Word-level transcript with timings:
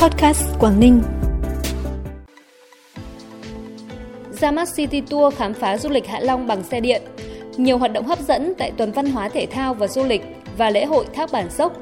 Podcast 0.00 0.42
Quảng 0.58 0.80
Ninh. 0.80 1.02
Ra 4.30 4.50
mắt 4.50 4.68
City 4.76 5.00
Tour 5.00 5.34
khám 5.34 5.54
phá 5.54 5.78
du 5.78 5.88
lịch 5.88 6.06
Hạ 6.06 6.20
Long 6.20 6.46
bằng 6.46 6.62
xe 6.62 6.80
điện. 6.80 7.02
Nhiều 7.56 7.78
hoạt 7.78 7.92
động 7.92 8.06
hấp 8.06 8.20
dẫn 8.20 8.52
tại 8.58 8.72
tuần 8.76 8.92
văn 8.92 9.06
hóa 9.06 9.28
thể 9.28 9.46
thao 9.46 9.74
và 9.74 9.86
du 9.86 10.04
lịch 10.04 10.22
và 10.58 10.70
lễ 10.70 10.84
hội 10.84 11.06
Thác 11.14 11.32
Bản 11.32 11.50
Sốc. 11.50 11.72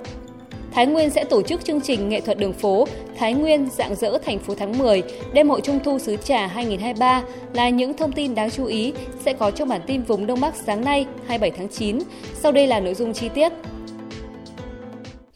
Thái 0.73 0.87
Nguyên 0.87 1.11
sẽ 1.11 1.25
tổ 1.25 1.43
chức 1.43 1.65
chương 1.65 1.81
trình 1.81 2.09
nghệ 2.09 2.21
thuật 2.21 2.39
đường 2.39 2.53
phố 2.53 2.87
Thái 3.19 3.35
Nguyên 3.35 3.69
dạng 3.71 3.95
dỡ 3.95 4.19
thành 4.19 4.39
phố 4.39 4.55
tháng 4.55 4.79
10, 4.79 5.03
đêm 5.33 5.49
hội 5.49 5.61
Trung 5.61 5.81
thu 5.85 5.99
xứ 5.99 6.17
Trà 6.17 6.47
2023 6.47 7.23
là 7.53 7.69
những 7.69 7.95
thông 7.95 8.13
tin 8.13 8.35
đáng 8.35 8.51
chú 8.51 8.65
ý 8.65 8.93
sẽ 9.25 9.33
có 9.33 9.51
trong 9.51 9.69
bản 9.69 9.81
tin 9.87 10.03
vùng 10.03 10.27
Đông 10.27 10.41
Bắc 10.41 10.55
sáng 10.57 10.85
nay 10.85 11.07
27 11.27 11.51
tháng 11.51 11.69
9. 11.69 11.99
Sau 12.35 12.53
đây 12.53 12.67
là 12.67 12.81
nội 12.81 12.95
dung 12.95 13.13
chi 13.13 13.29
tiết. 13.29 13.53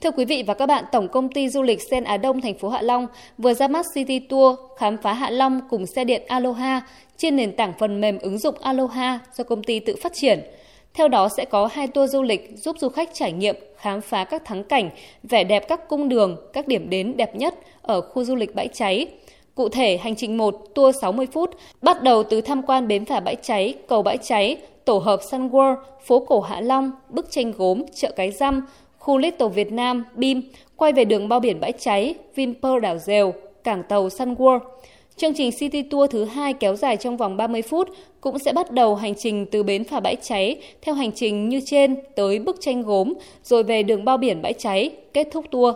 Thưa 0.03 0.11
quý 0.11 0.25
vị 0.25 0.43
và 0.47 0.55
các 0.55 0.67
bạn, 0.67 0.85
Tổng 0.93 1.09
công 1.09 1.29
ty 1.29 1.49
du 1.49 1.63
lịch 1.63 1.83
Sen 1.91 2.05
Á 2.05 2.17
Đông 2.17 2.41
thành 2.41 2.59
phố 2.59 2.69
Hạ 2.69 2.83
Long 2.83 3.07
vừa 3.39 3.55
ra 3.55 3.69
mắt 3.69 3.87
City 3.95 4.19
Tour 4.19 4.59
khám 4.77 4.97
phá 4.97 5.13
Hạ 5.13 5.31
Long 5.31 5.61
cùng 5.71 5.87
xe 5.87 6.05
điện 6.05 6.23
Aloha 6.29 6.83
trên 7.17 7.37
nền 7.37 7.57
tảng 7.57 7.73
phần 7.79 8.01
mềm 8.01 8.19
ứng 8.19 8.39
dụng 8.39 8.55
Aloha 8.61 9.19
do 9.35 9.45
công 9.45 9.63
ty 9.63 9.81
tự 9.81 9.97
phát 10.03 10.13
triển. 10.15 10.41
Theo 10.95 11.09
đó 11.09 11.29
sẽ 11.37 11.45
có 11.45 11.69
hai 11.73 11.87
tour 11.87 12.13
du 12.13 12.23
lịch 12.23 12.51
giúp 12.57 12.77
du 12.79 12.89
khách 12.89 13.11
trải 13.15 13.33
nghiệm, 13.33 13.57
khám 13.77 14.01
phá 14.01 14.25
các 14.25 14.45
thắng 14.45 14.65
cảnh, 14.65 14.91
vẻ 15.23 15.45
đẹp 15.45 15.69
các 15.69 15.89
cung 15.89 16.09
đường, 16.09 16.37
các 16.53 16.69
điểm 16.69 16.91
đến 16.91 17.17
đẹp 17.17 17.37
nhất 17.37 17.55
ở 17.83 18.01
khu 18.01 18.25
du 18.25 18.35
lịch 18.35 18.55
Bãi 18.55 18.69
Cháy. 18.69 19.07
Cụ 19.55 19.69
thể, 19.69 19.97
hành 19.97 20.17
trình 20.17 20.37
1, 20.37 20.75
tour 20.75 20.97
60 21.01 21.27
phút, 21.33 21.51
bắt 21.83 22.03
đầu 22.03 22.23
từ 22.23 22.41
tham 22.41 22.63
quan 22.63 22.89
bến 22.89 23.05
phà 23.05 23.21
Bãi 23.21 23.37
Cháy, 23.43 23.75
cầu 23.89 24.03
Bãi 24.03 24.19
Cháy, 24.19 24.57
tổ 24.85 24.99
hợp 24.99 25.21
Sun 25.31 25.49
World, 25.49 25.77
phố 26.05 26.21
cổ 26.21 26.41
Hạ 26.41 26.61
Long, 26.61 26.91
bức 27.09 27.31
tranh 27.31 27.53
gốm, 27.53 27.83
chợ 27.95 28.13
Cái 28.17 28.31
Răm, 28.31 28.67
khu 29.03 29.19
Little 29.19 29.49
Việt 29.49 29.73
Nam, 29.73 30.05
BIM, 30.15 30.41
quay 30.77 30.93
về 30.93 31.05
đường 31.05 31.29
bao 31.29 31.41
biển 31.41 31.61
Bãi 31.61 31.73
Cháy, 31.73 32.15
Vinpearl 32.35 32.81
đảo 32.81 32.99
Dèo, 32.99 33.35
cảng 33.65 33.83
tàu 33.83 34.11
Sun 34.11 34.35
World. 34.35 34.61
Chương 35.17 35.35
trình 35.35 35.51
City 35.59 35.83
Tour 35.83 36.11
thứ 36.11 36.25
hai 36.25 36.53
kéo 36.53 36.77
dài 36.77 36.97
trong 36.97 37.17
vòng 37.17 37.37
30 37.37 37.63
phút 37.63 37.89
cũng 38.21 38.39
sẽ 38.39 38.53
bắt 38.53 38.71
đầu 38.71 38.95
hành 38.95 39.15
trình 39.15 39.47
từ 39.47 39.63
bến 39.63 39.85
phà 39.85 40.01
bãi 40.01 40.17
cháy 40.23 40.57
theo 40.83 40.95
hành 40.95 41.13
trình 41.13 41.49
như 41.49 41.61
trên 41.67 41.97
tới 42.17 42.39
bức 42.39 42.57
tranh 42.61 42.83
gốm 42.83 43.13
rồi 43.45 43.63
về 43.63 43.83
đường 43.83 44.05
bao 44.05 44.17
biển 44.17 44.43
bãi 44.43 44.53
cháy, 44.53 44.91
kết 45.15 45.29
thúc 45.33 45.45
tour. 45.51 45.75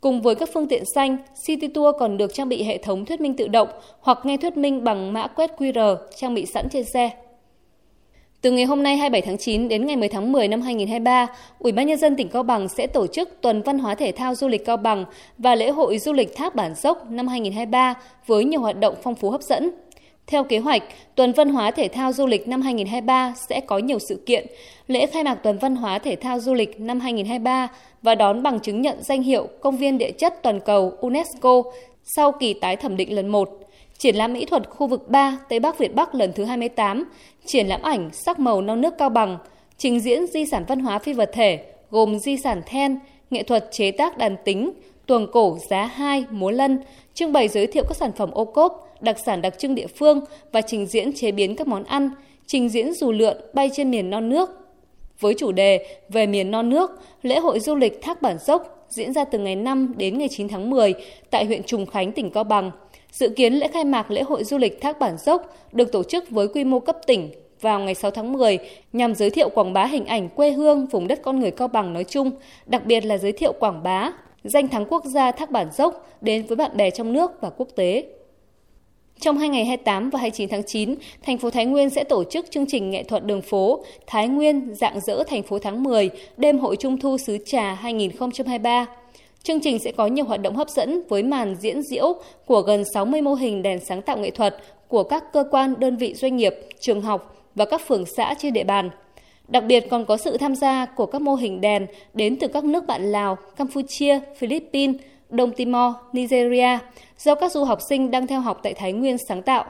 Cùng 0.00 0.22
với 0.22 0.34
các 0.34 0.48
phương 0.52 0.68
tiện 0.68 0.82
xanh, 0.94 1.16
City 1.46 1.68
Tour 1.68 1.96
còn 1.98 2.16
được 2.16 2.34
trang 2.34 2.48
bị 2.48 2.62
hệ 2.62 2.78
thống 2.78 3.04
thuyết 3.04 3.20
minh 3.20 3.36
tự 3.36 3.48
động 3.48 3.68
hoặc 4.00 4.18
nghe 4.24 4.36
thuyết 4.36 4.56
minh 4.56 4.84
bằng 4.84 5.12
mã 5.12 5.26
quét 5.26 5.50
QR 5.58 5.96
trang 6.16 6.34
bị 6.34 6.46
sẵn 6.46 6.68
trên 6.68 6.84
xe. 6.84 7.10
Từ 8.42 8.50
ngày 8.50 8.64
hôm 8.64 8.82
nay 8.82 8.96
27 8.96 9.22
tháng 9.22 9.38
9 9.38 9.68
đến 9.68 9.86
ngày 9.86 9.96
10 9.96 10.08
tháng 10.08 10.32
10 10.32 10.48
năm 10.48 10.60
2023, 10.60 11.26
Ủy 11.58 11.72
ban 11.72 11.86
nhân 11.86 11.98
dân 11.98 12.16
tỉnh 12.16 12.28
Cao 12.28 12.42
Bằng 12.42 12.68
sẽ 12.68 12.86
tổ 12.86 13.06
chức 13.06 13.40
Tuần 13.40 13.62
Văn 13.62 13.78
hóa 13.78 13.94
Thể 13.94 14.12
thao 14.12 14.34
Du 14.34 14.48
lịch 14.48 14.64
Cao 14.64 14.76
Bằng 14.76 15.04
và 15.38 15.54
lễ 15.54 15.70
hội 15.70 15.98
du 15.98 16.12
lịch 16.12 16.36
Thác 16.36 16.54
Bản 16.54 16.74
Dốc 16.74 17.10
năm 17.10 17.28
2023 17.28 17.94
với 18.26 18.44
nhiều 18.44 18.60
hoạt 18.60 18.80
động 18.80 18.94
phong 19.02 19.14
phú 19.14 19.30
hấp 19.30 19.42
dẫn. 19.42 19.70
Theo 20.26 20.44
kế 20.44 20.58
hoạch, 20.58 20.82
Tuần 21.14 21.32
Văn 21.32 21.48
hóa 21.48 21.70
Thể 21.70 21.88
thao 21.88 22.12
Du 22.12 22.26
lịch 22.26 22.48
năm 22.48 22.62
2023 22.62 23.34
sẽ 23.48 23.60
có 23.60 23.78
nhiều 23.78 23.98
sự 24.08 24.22
kiện, 24.26 24.46
lễ 24.86 25.06
khai 25.06 25.24
mạc 25.24 25.34
Tuần 25.34 25.58
Văn 25.58 25.76
hóa 25.76 25.98
Thể 25.98 26.16
thao 26.16 26.40
Du 26.40 26.54
lịch 26.54 26.80
năm 26.80 27.00
2023 27.00 27.68
và 28.02 28.14
đón 28.14 28.42
bằng 28.42 28.60
chứng 28.60 28.82
nhận 28.82 29.02
danh 29.02 29.22
hiệu 29.22 29.48
Công 29.60 29.76
viên 29.76 29.98
Địa 29.98 30.10
chất 30.10 30.42
Toàn 30.42 30.60
cầu 30.60 30.92
UNESCO 31.00 31.62
sau 32.16 32.32
kỳ 32.32 32.54
tái 32.54 32.76
thẩm 32.76 32.96
định 32.96 33.14
lần 33.14 33.28
1 33.28 33.50
triển 34.00 34.16
lãm 34.16 34.32
mỹ 34.32 34.44
thuật 34.44 34.68
khu 34.70 34.86
vực 34.86 35.08
3 35.08 35.38
Tây 35.48 35.60
Bắc 35.60 35.78
Việt 35.78 35.94
Bắc 35.94 36.14
lần 36.14 36.32
thứ 36.32 36.44
28, 36.44 37.04
triển 37.46 37.66
lãm 37.66 37.82
ảnh 37.82 38.10
sắc 38.12 38.38
màu 38.38 38.62
non 38.62 38.80
nước 38.80 38.94
cao 38.98 39.08
bằng, 39.08 39.38
trình 39.78 40.00
diễn 40.00 40.26
di 40.26 40.46
sản 40.46 40.64
văn 40.68 40.80
hóa 40.80 40.98
phi 40.98 41.12
vật 41.12 41.30
thể 41.32 41.64
gồm 41.90 42.18
di 42.18 42.36
sản 42.36 42.62
then, 42.66 42.98
nghệ 43.30 43.42
thuật 43.42 43.68
chế 43.70 43.90
tác 43.90 44.18
đàn 44.18 44.36
tính, 44.44 44.70
tuồng 45.06 45.26
cổ 45.32 45.58
giá 45.70 45.84
2, 45.84 46.24
múa 46.30 46.50
lân, 46.50 46.78
trưng 47.14 47.32
bày 47.32 47.48
giới 47.48 47.66
thiệu 47.66 47.84
các 47.88 47.96
sản 47.96 48.12
phẩm 48.12 48.30
ô 48.30 48.44
cốp, 48.44 48.88
đặc 49.00 49.16
sản 49.26 49.42
đặc 49.42 49.54
trưng 49.58 49.74
địa 49.74 49.86
phương 49.86 50.20
và 50.52 50.60
trình 50.60 50.86
diễn 50.86 51.12
chế 51.12 51.32
biến 51.32 51.56
các 51.56 51.66
món 51.66 51.84
ăn, 51.84 52.10
trình 52.46 52.68
diễn 52.68 52.94
dù 52.94 53.12
lượn 53.12 53.36
bay 53.54 53.70
trên 53.72 53.90
miền 53.90 54.10
non 54.10 54.28
nước. 54.28 54.50
Với 55.20 55.34
chủ 55.38 55.52
đề 55.52 55.98
Về 56.08 56.26
miền 56.26 56.50
non 56.50 56.68
nước, 56.68 56.90
lễ 57.22 57.38
hội 57.38 57.60
du 57.60 57.74
lịch 57.74 58.02
Thác 58.02 58.22
Bản 58.22 58.38
Dốc 58.46 58.79
diễn 58.90 59.12
ra 59.12 59.24
từ 59.24 59.38
ngày 59.38 59.56
5 59.56 59.94
đến 59.96 60.18
ngày 60.18 60.28
9 60.28 60.48
tháng 60.48 60.70
10 60.70 60.94
tại 61.30 61.44
huyện 61.44 61.62
Trùng 61.62 61.86
Khánh, 61.86 62.12
tỉnh 62.12 62.30
Cao 62.30 62.44
Bằng– 62.44 62.70
Dự 63.12 63.28
kiến 63.28 63.54
lễ 63.54 63.68
khai 63.68 63.84
mạc 63.84 64.10
lễ 64.10 64.22
hội 64.22 64.44
du 64.44 64.58
lịch 64.58 64.80
Thác 64.80 64.98
Bản 64.98 65.18
Dốc 65.18 65.54
được 65.72 65.92
tổ 65.92 66.02
chức 66.02 66.30
với 66.30 66.48
quy 66.48 66.64
mô 66.64 66.80
cấp 66.80 66.96
tỉnh 67.06 67.30
vào 67.60 67.80
ngày 67.80 67.94
6 67.94 68.10
tháng 68.10 68.32
10 68.32 68.58
nhằm 68.92 69.14
giới 69.14 69.30
thiệu 69.30 69.48
quảng 69.48 69.72
bá 69.72 69.86
hình 69.86 70.06
ảnh 70.06 70.28
quê 70.28 70.50
hương 70.50 70.86
vùng 70.86 71.08
đất 71.08 71.22
con 71.22 71.40
người 71.40 71.50
Cao 71.50 71.68
Bằng 71.68 71.92
nói 71.92 72.04
chung, 72.04 72.30
đặc 72.66 72.86
biệt 72.86 73.04
là 73.04 73.18
giới 73.18 73.32
thiệu 73.32 73.52
quảng 73.60 73.82
bá 73.82 74.12
danh 74.44 74.68
thắng 74.68 74.86
quốc 74.86 75.04
gia 75.04 75.32
Thác 75.32 75.50
Bản 75.50 75.68
Dốc 75.72 76.08
đến 76.20 76.46
với 76.46 76.56
bạn 76.56 76.76
bè 76.76 76.90
trong 76.90 77.12
nước 77.12 77.40
và 77.40 77.50
quốc 77.50 77.68
tế. 77.76 78.04
Trong 79.20 79.38
hai 79.38 79.48
ngày 79.48 79.64
28 79.64 80.10
và 80.10 80.18
29 80.18 80.48
tháng 80.48 80.62
9, 80.62 80.94
thành 81.22 81.38
phố 81.38 81.50
Thái 81.50 81.66
Nguyên 81.66 81.90
sẽ 81.90 82.04
tổ 82.04 82.24
chức 82.24 82.50
chương 82.50 82.66
trình 82.66 82.90
nghệ 82.90 83.02
thuật 83.02 83.24
đường 83.24 83.42
phố 83.42 83.84
Thái 84.06 84.28
Nguyên 84.28 84.74
dạng 84.74 85.00
dỡ 85.00 85.24
thành 85.28 85.42
phố 85.42 85.58
tháng 85.58 85.82
10, 85.82 86.10
đêm 86.36 86.58
hội 86.58 86.76
Trung 86.76 86.98
thu 86.98 87.18
xứ 87.18 87.38
Trà 87.46 87.74
2023. 87.74 88.86
Chương 89.42 89.60
trình 89.60 89.78
sẽ 89.78 89.92
có 89.92 90.06
nhiều 90.06 90.24
hoạt 90.24 90.42
động 90.42 90.56
hấp 90.56 90.68
dẫn 90.68 91.02
với 91.08 91.22
màn 91.22 91.56
diễn 91.60 91.82
diễu 91.82 92.14
của 92.46 92.60
gần 92.60 92.84
60 92.94 93.22
mô 93.22 93.34
hình 93.34 93.62
đèn 93.62 93.80
sáng 93.80 94.02
tạo 94.02 94.18
nghệ 94.18 94.30
thuật 94.30 94.56
của 94.88 95.02
các 95.02 95.32
cơ 95.32 95.44
quan, 95.50 95.74
đơn 95.78 95.96
vị 95.96 96.14
doanh 96.14 96.36
nghiệp, 96.36 96.54
trường 96.80 97.00
học 97.00 97.36
và 97.54 97.64
các 97.64 97.80
phường 97.86 98.06
xã 98.06 98.34
trên 98.38 98.52
địa 98.52 98.64
bàn. 98.64 98.90
Đặc 99.48 99.64
biệt 99.66 99.90
còn 99.90 100.04
có 100.04 100.16
sự 100.16 100.36
tham 100.36 100.54
gia 100.54 100.86
của 100.86 101.06
các 101.06 101.22
mô 101.22 101.34
hình 101.34 101.60
đèn 101.60 101.86
đến 102.14 102.36
từ 102.36 102.48
các 102.48 102.64
nước 102.64 102.86
bạn 102.86 103.02
Lào, 103.12 103.38
Campuchia, 103.56 104.20
Philippines, 104.36 104.96
Đông 105.30 105.52
Timor, 105.52 105.94
Nigeria 106.12 106.78
do 107.18 107.34
các 107.34 107.52
du 107.52 107.64
học 107.64 107.78
sinh 107.88 108.10
đang 108.10 108.26
theo 108.26 108.40
học 108.40 108.60
tại 108.62 108.74
Thái 108.74 108.92
Nguyên 108.92 109.16
sáng 109.28 109.42
tạo. 109.42 109.64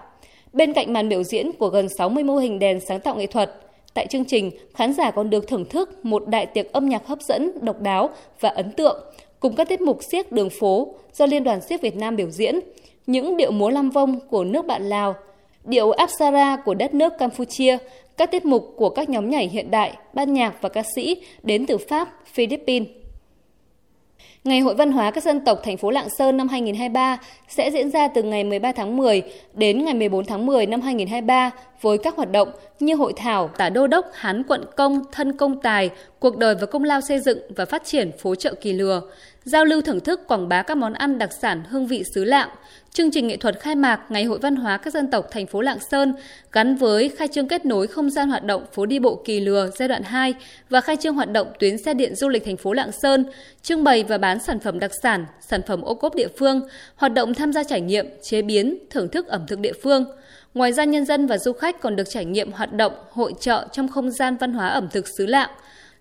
Bên 0.53 0.72
cạnh 0.72 0.93
màn 0.93 1.09
biểu 1.09 1.22
diễn 1.22 1.53
của 1.53 1.69
gần 1.69 1.88
60 1.98 2.25
mô 2.25 2.37
hình 2.37 2.59
đèn 2.59 2.81
sáng 2.81 3.00
tạo 3.00 3.16
nghệ 3.16 3.26
thuật, 3.26 3.50
tại 3.94 4.06
chương 4.06 4.25
trình, 4.25 4.50
khán 4.75 4.93
giả 4.93 5.10
còn 5.10 5.31
được 5.31 5.48
thưởng 5.48 5.65
thức 5.65 6.04
một 6.04 6.28
đại 6.28 6.47
tiệc 6.47 6.72
âm 6.72 6.88
nhạc 6.88 7.06
hấp 7.06 7.21
dẫn, 7.22 7.53
độc 7.60 7.81
đáo 7.81 8.10
và 8.41 8.48
ấn 8.48 8.72
tượng 8.72 9.00
cùng 9.41 9.54
các 9.56 9.69
tiết 9.69 9.81
mục 9.81 9.98
siếc 10.12 10.32
đường 10.32 10.50
phố 10.50 10.94
do 11.12 11.26
Liên 11.26 11.44
đoàn 11.44 11.60
siếc 11.60 11.81
Việt 11.81 11.97
Nam 11.97 12.16
biểu 12.16 12.31
diễn, 12.31 12.60
những 13.06 13.37
điệu 13.37 13.50
múa 13.50 13.71
lam 13.71 13.91
vong 13.91 14.21
của 14.31 14.44
nước 14.44 14.66
bạn 14.66 14.82
Lào, 14.88 15.15
điệu 15.65 15.91
Apsara 15.91 16.56
của 16.56 16.75
đất 16.75 16.94
nước 16.94 17.12
Campuchia, 17.19 17.78
các 18.16 18.31
tiết 18.31 18.44
mục 18.44 18.75
của 18.77 18.91
các 18.91 19.09
nhóm 19.09 19.31
nhảy 19.31 19.48
hiện 19.48 19.71
đại, 19.71 19.97
ban 20.15 20.32
nhạc 20.32 20.54
và 20.60 20.69
ca 20.69 20.82
sĩ 20.94 21.22
đến 21.42 21.66
từ 21.66 21.78
Pháp, 21.78 22.09
Philippines. 22.27 22.88
Ngày 24.45 24.61
Hội 24.61 24.75
Văn 24.75 24.93
hóa 24.93 25.11
các 25.11 25.25
dân 25.25 25.41
tộc 25.41 25.61
thành 25.65 25.77
phố 25.77 25.91
Lạng 25.91 26.09
Sơn 26.19 26.37
năm 26.37 26.49
2023 26.49 27.19
sẽ 27.49 27.71
diễn 27.71 27.91
ra 27.91 28.09
từ 28.09 28.23
ngày 28.23 28.45
13 28.45 28.73
tháng 28.73 28.97
10 28.97 29.23
đến 29.55 29.84
ngày 29.84 29.95
14 29.95 30.25
tháng 30.25 30.47
10 30.47 30.67
năm 30.67 30.81
2023 30.81 31.51
với 31.81 31.99
các 31.99 32.17
hoạt 32.17 32.33
động 32.33 32.49
như 32.81 32.95
hội 32.95 33.12
thảo 33.17 33.51
tả 33.56 33.71
đô 33.71 33.87
đốc 33.87 34.06
Hán 34.15 34.43
quận 34.43 34.65
công 34.77 35.03
thân 35.12 35.37
công 35.37 35.61
tài, 35.61 35.91
cuộc 36.19 36.39
đời 36.39 36.55
và 36.61 36.67
công 36.67 36.84
lao 36.84 37.01
xây 37.01 37.21
dựng 37.21 37.39
và 37.56 37.65
phát 37.65 37.84
triển 37.84 38.11
phố 38.19 38.34
chợ 38.34 38.55
Kỳ 38.55 38.73
Lừa, 38.73 39.03
giao 39.45 39.65
lưu 39.65 39.81
thưởng 39.81 40.01
thức 40.01 40.28
quảng 40.28 40.49
bá 40.49 40.62
các 40.62 40.77
món 40.77 40.93
ăn 40.93 41.19
đặc 41.19 41.31
sản 41.43 41.62
hương 41.69 41.87
vị 41.87 42.05
xứ 42.15 42.25
Lạng, 42.25 42.49
chương 42.93 43.11
trình 43.11 43.27
nghệ 43.27 43.37
thuật 43.37 43.61
khai 43.61 43.75
mạc 43.75 44.01
Ngày 44.09 44.25
hội 44.25 44.39
văn 44.39 44.57
hóa 44.57 44.77
các 44.77 44.95
dân 44.95 45.11
tộc 45.11 45.27
thành 45.31 45.47
phố 45.47 45.61
Lạng 45.61 45.78
Sơn 45.91 46.15
gắn 46.53 46.77
với 46.77 47.09
khai 47.09 47.28
trương 47.28 47.49
kết 47.49 47.67
nối 47.67 47.87
không 47.87 48.11
gian 48.11 48.28
hoạt 48.28 48.45
động 48.45 48.65
phố 48.72 48.87
đi 48.87 48.99
bộ 48.99 49.22
Kỳ 49.25 49.41
Lừa 49.41 49.71
giai 49.78 49.89
đoạn 49.89 50.03
2 50.03 50.34
và 50.71 50.81
khai 50.81 50.97
trương 50.97 51.15
hoạt 51.15 51.33
động 51.33 51.47
tuyến 51.59 51.78
xe 51.78 51.95
điện 51.95 52.15
du 52.15 52.28
lịch 52.28 52.45
thành 52.45 52.57
phố 52.57 52.72
Lạng 52.72 52.93
Sơn, 52.93 53.25
trưng 53.62 53.84
bày 53.84 54.05
và 54.05 54.19
bán 54.19 54.29
bán 54.30 54.41
sản 54.41 54.60
phẩm 54.60 54.78
đặc 54.78 54.91
sản, 55.02 55.26
sản 55.41 55.60
phẩm 55.66 55.82
ô 55.82 55.94
cốp 55.94 56.14
địa 56.14 56.28
phương, 56.38 56.60
hoạt 56.96 57.12
động 57.12 57.34
tham 57.34 57.52
gia 57.52 57.64
trải 57.64 57.80
nghiệm, 57.80 58.06
chế 58.22 58.42
biến, 58.42 58.78
thưởng 58.91 59.08
thức 59.08 59.28
ẩm 59.28 59.46
thực 59.46 59.58
địa 59.58 59.72
phương. 59.82 60.04
Ngoài 60.54 60.72
ra 60.72 60.84
nhân 60.84 61.04
dân 61.04 61.26
và 61.26 61.38
du 61.38 61.52
khách 61.52 61.80
còn 61.80 61.96
được 61.96 62.08
trải 62.08 62.24
nghiệm 62.24 62.52
hoạt 62.52 62.72
động 62.72 62.92
hội 63.10 63.32
trợ 63.41 63.66
trong 63.72 63.88
không 63.88 64.10
gian 64.10 64.36
văn 64.36 64.52
hóa 64.52 64.68
ẩm 64.68 64.88
thực 64.92 65.08
xứ 65.08 65.26
Lạng, 65.26 65.50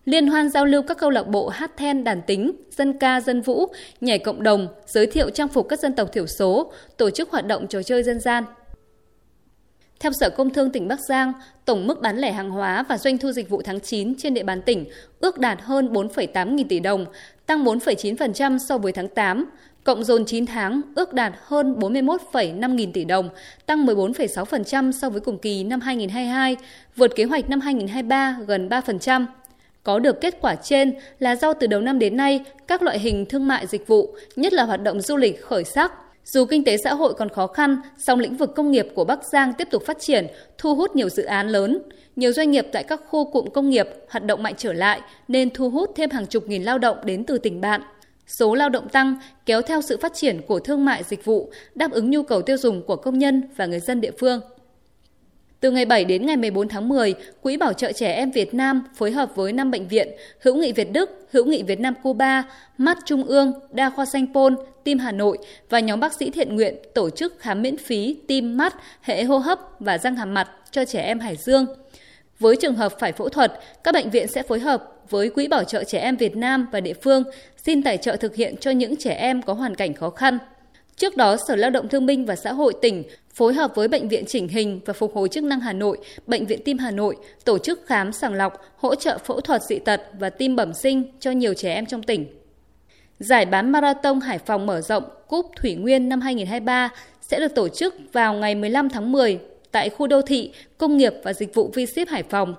liên 0.05 0.27
hoan 0.27 0.49
giao 0.49 0.65
lưu 0.65 0.81
các 0.81 0.97
câu 0.97 1.09
lạc 1.09 1.27
bộ 1.27 1.47
hát 1.47 1.71
then 1.77 2.03
đàn 2.03 2.21
tính, 2.21 2.51
dân 2.71 2.99
ca 2.99 3.21
dân 3.21 3.41
vũ, 3.41 3.65
nhảy 4.01 4.19
cộng 4.19 4.43
đồng, 4.43 4.67
giới 4.85 5.07
thiệu 5.07 5.29
trang 5.29 5.47
phục 5.47 5.69
các 5.69 5.79
dân 5.79 5.95
tộc 5.95 6.09
thiểu 6.13 6.27
số, 6.27 6.71
tổ 6.97 7.09
chức 7.09 7.31
hoạt 7.31 7.47
động 7.47 7.67
trò 7.67 7.83
chơi 7.83 8.03
dân 8.03 8.19
gian. 8.19 8.43
Theo 9.99 10.11
Sở 10.19 10.29
Công 10.29 10.49
Thương 10.49 10.71
tỉnh 10.71 10.87
Bắc 10.87 10.99
Giang, 10.99 11.33
tổng 11.65 11.87
mức 11.87 12.01
bán 12.01 12.17
lẻ 12.17 12.31
hàng 12.31 12.49
hóa 12.49 12.83
và 12.89 12.97
doanh 12.97 13.17
thu 13.17 13.31
dịch 13.31 13.49
vụ 13.49 13.61
tháng 13.61 13.79
9 13.79 14.15
trên 14.15 14.33
địa 14.33 14.43
bàn 14.43 14.61
tỉnh 14.61 14.85
ước 15.19 15.39
đạt 15.39 15.61
hơn 15.61 15.93
4,8 15.93 16.53
nghìn 16.53 16.67
tỷ 16.67 16.79
đồng, 16.79 17.05
tăng 17.45 17.63
4,9% 17.63 18.57
so 18.57 18.77
với 18.77 18.91
tháng 18.91 19.07
8. 19.07 19.45
Cộng 19.83 20.03
dồn 20.03 20.25
9 20.25 20.45
tháng 20.45 20.81
ước 20.95 21.13
đạt 21.13 21.33
hơn 21.43 21.75
41,5 21.79 22.73
nghìn 22.73 22.93
tỷ 22.93 23.05
đồng, 23.05 23.29
tăng 23.65 23.85
14,6% 23.85 24.91
so 24.91 25.09
với 25.09 25.21
cùng 25.21 25.37
kỳ 25.37 25.63
năm 25.63 25.81
2022, 25.81 26.57
vượt 26.95 27.15
kế 27.15 27.23
hoạch 27.23 27.49
năm 27.49 27.61
2023 27.61 28.37
gần 28.47 28.69
3%. 28.69 29.25
Có 29.83 29.99
được 29.99 30.21
kết 30.21 30.37
quả 30.41 30.55
trên 30.55 30.93
là 31.19 31.35
do 31.35 31.53
từ 31.53 31.67
đầu 31.67 31.81
năm 31.81 31.99
đến 31.99 32.17
nay, 32.17 32.43
các 32.67 32.81
loại 32.81 32.99
hình 32.99 33.25
thương 33.25 33.47
mại 33.47 33.67
dịch 33.67 33.87
vụ, 33.87 34.15
nhất 34.35 34.53
là 34.53 34.63
hoạt 34.63 34.83
động 34.83 35.01
du 35.01 35.17
lịch 35.17 35.41
khởi 35.41 35.63
sắc. 35.63 35.93
Dù 36.25 36.45
kinh 36.45 36.63
tế 36.63 36.77
xã 36.77 36.93
hội 36.93 37.13
còn 37.13 37.29
khó 37.29 37.47
khăn, 37.47 37.77
song 37.97 38.19
lĩnh 38.19 38.37
vực 38.37 38.55
công 38.55 38.71
nghiệp 38.71 38.87
của 38.95 39.05
Bắc 39.05 39.19
Giang 39.23 39.53
tiếp 39.53 39.67
tục 39.71 39.83
phát 39.85 39.99
triển, 39.99 40.27
thu 40.57 40.75
hút 40.75 40.95
nhiều 40.95 41.09
dự 41.09 41.23
án 41.23 41.47
lớn. 41.47 41.81
Nhiều 42.15 42.31
doanh 42.31 42.51
nghiệp 42.51 42.67
tại 42.71 42.83
các 42.83 43.01
khu 43.07 43.31
cụm 43.31 43.45
công 43.53 43.69
nghiệp 43.69 43.87
hoạt 44.09 44.25
động 44.25 44.43
mạnh 44.43 44.53
trở 44.57 44.73
lại 44.73 45.01
nên 45.27 45.49
thu 45.49 45.69
hút 45.69 45.91
thêm 45.95 46.09
hàng 46.09 46.25
chục 46.25 46.47
nghìn 46.47 46.63
lao 46.63 46.77
động 46.77 46.97
đến 47.03 47.23
từ 47.23 47.37
tỉnh 47.37 47.61
bạn. 47.61 47.81
số 48.27 48.55
lao 48.55 48.69
động 48.69 48.89
tăng 48.89 49.15
kéo 49.45 49.61
theo 49.61 49.81
sự 49.81 49.97
phát 49.97 50.13
triển 50.13 50.41
của 50.47 50.59
thương 50.59 50.85
mại 50.85 51.03
dịch 51.03 51.25
vụ, 51.25 51.51
đáp 51.75 51.91
ứng 51.91 52.11
nhu 52.11 52.23
cầu 52.23 52.41
tiêu 52.41 52.57
dùng 52.57 52.83
của 52.83 52.95
công 52.95 53.19
nhân 53.19 53.43
và 53.55 53.65
người 53.65 53.79
dân 53.79 54.01
địa 54.01 54.11
phương. 54.19 54.41
Từ 55.59 55.71
ngày 55.71 55.85
7 55.85 56.05
đến 56.05 56.25
ngày 56.25 56.37
14 56.37 56.67
tháng 56.67 56.89
10, 56.89 57.13
Quỹ 57.41 57.57
Bảo 57.57 57.73
trợ 57.73 57.91
Trẻ 57.91 58.13
Em 58.13 58.31
Việt 58.31 58.53
Nam 58.53 58.83
phối 58.95 59.11
hợp 59.11 59.35
với 59.35 59.53
5 59.53 59.71
bệnh 59.71 59.87
viện 59.87 60.09
Hữu 60.41 60.55
nghị 60.55 60.71
Việt 60.71 60.91
Đức, 60.91 61.27
Hữu 61.31 61.45
nghị 61.45 61.63
Việt 61.63 61.79
Nam 61.79 61.93
Cuba, 62.03 62.43
Mắt 62.77 62.97
Trung 63.05 63.23
ương, 63.23 63.53
Đa 63.71 63.89
khoa 63.89 64.05
Sanh 64.05 64.33
Pôn, 64.33 64.55
Tim 64.83 64.99
Hà 64.99 65.11
Nội 65.11 65.37
và 65.69 65.79
nhóm 65.79 65.99
bác 65.99 66.13
sĩ 66.13 66.29
thiện 66.29 66.55
nguyện 66.55 66.75
tổ 66.95 67.09
chức 67.09 67.39
khám 67.39 67.61
miễn 67.61 67.77
phí 67.77 68.17
tim 68.27 68.57
mắt, 68.57 68.75
hệ 69.01 69.23
hô 69.23 69.37
hấp 69.37 69.59
và 69.79 69.97
răng 69.97 70.15
hàm 70.15 70.33
mặt 70.33 70.49
cho 70.71 70.85
trẻ 70.85 71.01
em 71.01 71.19
Hải 71.19 71.35
Dương. 71.35 71.65
Với 72.39 72.55
trường 72.55 72.75
hợp 72.75 72.93
phải 72.99 73.11
phẫu 73.11 73.29
thuật, 73.29 73.53
các 73.83 73.93
bệnh 73.93 74.09
viện 74.09 74.27
sẽ 74.27 74.43
phối 74.43 74.59
hợp 74.59 74.83
với 75.09 75.29
Quỹ 75.29 75.47
Bảo 75.47 75.63
trợ 75.63 75.83
Trẻ 75.83 75.99
Em 75.99 76.15
Việt 76.15 76.35
Nam 76.35 76.67
và 76.71 76.79
địa 76.79 76.93
phương 76.93 77.23
xin 77.57 77.83
tài 77.83 77.97
trợ 77.97 78.15
thực 78.15 78.35
hiện 78.35 78.57
cho 78.57 78.71
những 78.71 78.95
trẻ 78.95 79.13
em 79.13 79.41
có 79.41 79.53
hoàn 79.53 79.75
cảnh 79.75 79.93
khó 79.93 80.09
khăn. 80.09 80.37
Trước 80.99 81.17
đó, 81.17 81.37
Sở 81.47 81.55
Lao 81.55 81.69
động 81.69 81.87
Thương 81.87 82.05
binh 82.05 82.25
và 82.25 82.35
Xã 82.35 82.53
hội 82.53 82.73
tỉnh 82.81 83.03
phối 83.33 83.53
hợp 83.53 83.75
với 83.75 83.87
Bệnh 83.87 84.07
viện 84.07 84.25
Chỉnh 84.27 84.47
hình 84.47 84.79
và 84.85 84.93
Phục 84.93 85.15
hồi 85.15 85.29
chức 85.29 85.43
năng 85.43 85.59
Hà 85.59 85.73
Nội, 85.73 85.97
Bệnh 86.27 86.45
viện 86.45 86.59
Tim 86.65 86.77
Hà 86.77 86.91
Nội 86.91 87.15
tổ 87.45 87.57
chức 87.57 87.85
khám 87.85 88.11
sàng 88.11 88.33
lọc, 88.33 88.53
hỗ 88.75 88.95
trợ 88.95 89.17
phẫu 89.17 89.41
thuật 89.41 89.63
dị 89.63 89.79
tật 89.79 90.01
và 90.19 90.29
tim 90.29 90.55
bẩm 90.55 90.73
sinh 90.73 91.03
cho 91.19 91.31
nhiều 91.31 91.53
trẻ 91.53 91.73
em 91.73 91.85
trong 91.85 92.03
tỉnh. 92.03 92.25
Giải 93.19 93.45
bán 93.45 93.71
Marathon 93.71 94.21
Hải 94.21 94.39
Phòng 94.39 94.65
mở 94.65 94.81
rộng 94.81 95.03
Cúp 95.27 95.45
Thủy 95.61 95.75
Nguyên 95.75 96.09
năm 96.09 96.21
2023 96.21 96.89
sẽ 97.21 97.39
được 97.39 97.55
tổ 97.55 97.69
chức 97.69 97.95
vào 98.13 98.33
ngày 98.33 98.55
15 98.55 98.89
tháng 98.89 99.11
10 99.11 99.39
tại 99.71 99.89
khu 99.89 100.07
đô 100.07 100.21
thị, 100.21 100.53
công 100.77 100.97
nghiệp 100.97 101.13
và 101.23 101.33
dịch 101.33 101.53
vụ 101.53 101.71
v 101.75 101.79
Hải 102.07 102.23
Phòng. 102.23 102.55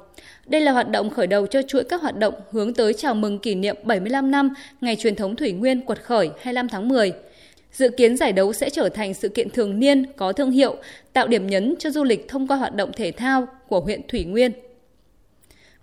Đây 0.46 0.60
là 0.60 0.72
hoạt 0.72 0.90
động 0.90 1.10
khởi 1.10 1.26
đầu 1.26 1.46
cho 1.46 1.62
chuỗi 1.62 1.84
các 1.84 2.02
hoạt 2.02 2.16
động 2.16 2.34
hướng 2.50 2.75
tới 2.75 2.94
chào 2.94 3.14
mừng 3.14 3.38
kỷ 3.38 3.54
niệm 3.54 3.76
75 3.84 4.31
năm 4.31 4.54
ngày 4.81 4.96
truyền 4.96 5.16
thống 5.16 5.37
Thủy 5.37 5.52
Nguyên 5.52 5.81
quật 5.81 6.02
khởi 6.02 6.31
25 6.40 6.69
tháng 6.69 6.88
10. 6.88 7.12
Dự 7.72 7.88
kiến 7.88 8.17
giải 8.17 8.32
đấu 8.32 8.52
sẽ 8.52 8.70
trở 8.70 8.88
thành 8.88 9.14
sự 9.14 9.28
kiện 9.28 9.50
thường 9.50 9.81
niên 9.81 10.06
có 10.17 10.32
thương 10.32 10.50
hiệu, 10.50 10.76
tạo 11.12 11.28
điểm 11.28 11.46
nhấn 11.46 11.75
cho 11.78 11.90
du 11.90 12.05
lịch 12.05 12.28
thông 12.28 12.46
qua 12.46 12.56
hoạt 12.56 12.75
động 12.75 12.90
thể 12.96 13.12
thao 13.12 13.46
của 13.69 13.81
huyện 13.81 14.00
Thủy 14.08 14.25
Nguyên. 14.25 14.52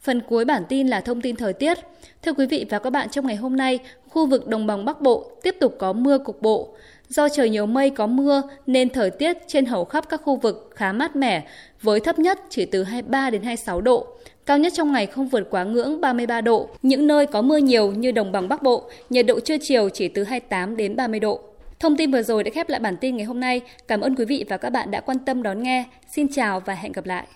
Phần 0.02 0.22
cuối 0.30 0.46
bản 0.46 0.64
tin 0.70 0.88
là 0.88 1.02
thông 1.02 1.22
tin 1.22 1.36
thời 1.36 1.54
tiết. 1.54 1.78
Thưa 2.22 2.34
quý 2.34 2.46
vị 2.46 2.66
và 2.70 2.80
các 2.80 2.90
bạn, 2.90 3.10
trong 3.10 3.28
ngày 3.28 3.36
hôm 3.36 3.56
nay, 3.56 3.80
khu 4.10 4.26
vực 4.26 4.48
đồng 4.48 4.68
bằng 4.68 4.86
Bắc 4.86 5.02
Bộ 5.02 5.32
tiếp 5.44 5.56
tục 5.60 5.76
có 5.80 5.94
mưa 5.94 6.18
cục 6.18 6.42
bộ. 6.42 6.76
Do 7.10 7.30
trời 7.30 7.50
nhiều 7.50 7.66
mây 7.66 7.90
có 7.90 8.08
mưa 8.08 8.42
nên 8.68 8.90
thời 8.90 9.12
tiết 9.12 9.38
trên 9.48 9.66
hầu 9.66 9.86
khắp 9.86 10.10
các 10.10 10.22
khu 10.24 10.36
vực 10.36 10.72
khá 10.76 10.92
mát 10.92 11.16
mẻ, 11.16 11.48
với 11.82 12.00
thấp 12.00 12.20
nhất 12.20 12.40
chỉ 12.50 12.66
từ 12.66 12.84
23 12.84 13.30
đến 13.30 13.42
26 13.42 13.82
độ. 13.82 14.08
Cao 14.46 14.58
nhất 14.58 14.74
trong 14.76 14.92
ngày 14.92 15.06
không 15.06 15.28
vượt 15.28 15.48
quá 15.50 15.64
ngưỡng 15.64 16.02
33 16.02 16.42
độ. 16.42 16.70
Những 16.82 17.08
nơi 17.08 17.26
có 17.26 17.42
mưa 17.42 17.58
nhiều 17.58 17.92
như 17.92 18.12
đồng 18.12 18.32
bằng 18.32 18.50
Bắc 18.50 18.64
Bộ, 18.64 18.90
nhiệt 19.10 19.26
độ 19.26 19.40
trưa 19.40 19.58
chiều 19.62 19.90
chỉ 19.90 20.08
từ 20.08 20.24
28 20.24 20.78
đến 20.78 20.96
30 20.96 21.20
độ. 21.20 21.40
Thông 21.80 21.98
tin 21.98 22.12
vừa 22.12 22.22
rồi 22.22 22.44
đã 22.44 22.52
khép 22.54 22.70
lại 22.70 22.80
bản 22.80 22.98
tin 22.98 23.18
ngày 23.18 23.26
hôm 23.26 23.40
nay. 23.40 23.62
Cảm 23.88 24.02
ơn 24.02 24.16
quý 24.16 24.26
vị 24.26 24.46
và 24.50 24.58
các 24.58 24.70
bạn 24.70 24.92
đã 24.92 25.02
quan 25.02 25.20
tâm 25.20 25.44
đón 25.44 25.64
nghe. 25.64 25.86
Xin 26.08 26.28
chào 26.32 26.60
và 26.60 26.74
hẹn 26.74 26.92
gặp 26.92 27.06
lại. 27.06 27.28